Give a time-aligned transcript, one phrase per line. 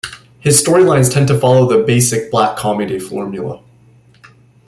[0.39, 3.61] His storylines tend to follow the basic black comedy formula.